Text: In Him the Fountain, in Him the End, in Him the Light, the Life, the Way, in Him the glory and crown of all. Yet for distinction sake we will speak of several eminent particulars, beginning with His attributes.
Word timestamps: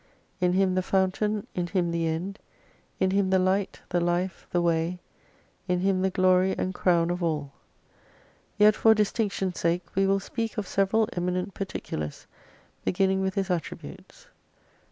In 0.39 0.53
Him 0.53 0.73
the 0.73 0.81
Fountain, 0.81 1.45
in 1.53 1.67
Him 1.67 1.91
the 1.91 2.07
End, 2.07 2.39
in 2.99 3.11
Him 3.11 3.29
the 3.29 3.37
Light, 3.37 3.81
the 3.89 3.99
Life, 3.99 4.47
the 4.49 4.59
Way, 4.59 4.97
in 5.67 5.81
Him 5.81 6.01
the 6.01 6.09
glory 6.09 6.55
and 6.57 6.73
crown 6.73 7.11
of 7.11 7.21
all. 7.21 7.51
Yet 8.57 8.75
for 8.75 8.95
distinction 8.95 9.53
sake 9.53 9.83
we 9.93 10.07
will 10.07 10.19
speak 10.19 10.57
of 10.57 10.67
several 10.67 11.07
eminent 11.13 11.53
particulars, 11.53 12.25
beginning 12.83 13.21
with 13.21 13.35
His 13.35 13.51
attributes. 13.51 14.25